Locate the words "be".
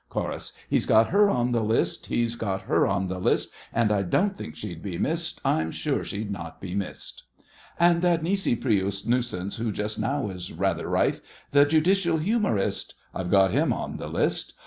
4.79-4.97, 6.59-6.73